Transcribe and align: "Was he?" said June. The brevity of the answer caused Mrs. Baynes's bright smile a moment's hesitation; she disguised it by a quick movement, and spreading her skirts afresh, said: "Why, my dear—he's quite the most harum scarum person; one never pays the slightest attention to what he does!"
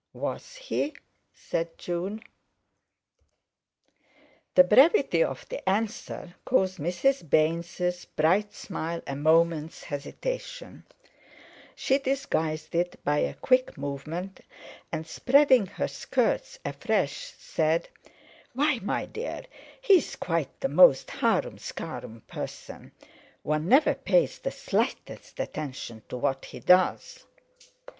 "Was 0.13 0.55
he?" 0.55 0.95
said 1.31 1.77
June. 1.77 2.23
The 4.55 4.63
brevity 4.63 5.23
of 5.23 5.47
the 5.49 5.69
answer 5.69 6.33
caused 6.43 6.79
Mrs. 6.79 7.29
Baynes's 7.29 8.05
bright 8.05 8.51
smile 8.51 9.03
a 9.05 9.15
moment's 9.15 9.83
hesitation; 9.83 10.85
she 11.75 11.99
disguised 11.99 12.73
it 12.73 12.99
by 13.05 13.19
a 13.19 13.35
quick 13.35 13.77
movement, 13.77 14.39
and 14.91 15.05
spreading 15.05 15.67
her 15.67 15.87
skirts 15.87 16.57
afresh, 16.65 17.33
said: 17.37 17.87
"Why, 18.55 18.79
my 18.79 19.05
dear—he's 19.05 20.15
quite 20.15 20.61
the 20.61 20.69
most 20.69 21.11
harum 21.11 21.59
scarum 21.59 22.21
person; 22.21 22.91
one 23.43 23.67
never 23.67 23.93
pays 23.93 24.39
the 24.39 24.49
slightest 24.49 25.39
attention 25.39 26.01
to 26.09 26.17
what 26.17 26.45
he 26.45 26.59
does!" 26.59 27.23